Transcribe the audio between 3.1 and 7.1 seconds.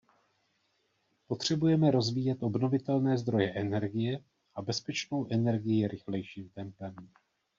zdroje energie a bezpečnou energii rychlejším tempem.